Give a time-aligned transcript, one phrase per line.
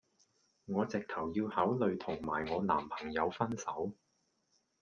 [0.65, 3.91] 我直頭要考慮同埋我男朋友分手